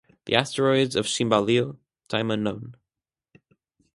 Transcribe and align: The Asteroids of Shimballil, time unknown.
The 0.25 0.33
Asteroids 0.33 0.95
of 0.95 1.05
Shimballil, 1.05 1.77
time 2.09 2.31
unknown. 2.31 2.73